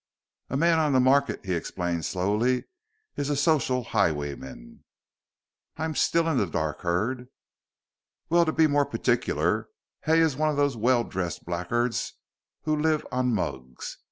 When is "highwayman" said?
3.83-4.83